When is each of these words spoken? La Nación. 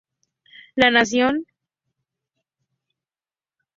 La 0.77 0.89
Nación. 0.89 1.45